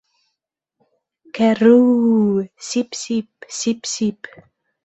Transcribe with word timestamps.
—Кәрррүүү, 1.39 2.41
сип-сип, 2.71 3.49
сип-сип... 3.59 4.35